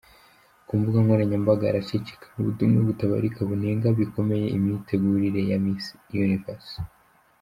[0.65, 5.85] Ku mbuga nkoranyambaga haracicikana ubutumwa butabarika bunenga bikomeye imitegurire ya Miss
[6.23, 6.73] Universe.